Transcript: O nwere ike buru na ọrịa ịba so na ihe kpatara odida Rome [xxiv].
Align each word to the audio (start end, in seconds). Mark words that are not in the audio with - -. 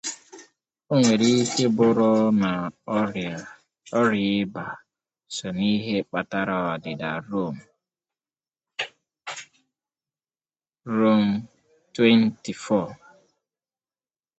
O 0.93 0.95
nwere 1.01 1.27
ike 1.43 1.65
buru 1.75 2.11
na 2.41 2.51
ọrịa 3.99 4.01
ịba 4.39 4.65
so 5.35 5.47
na 5.55 5.61
ihe 5.75 5.95
kpatara 6.07 6.55
odida 6.73 7.11
Rome 10.95 11.33
[xxiv]. 11.93 12.85